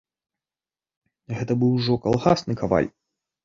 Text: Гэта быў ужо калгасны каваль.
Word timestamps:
Гэта 1.41 1.59
быў 1.59 1.77
ужо 1.83 2.01
калгасны 2.09 2.61
каваль. 2.67 2.95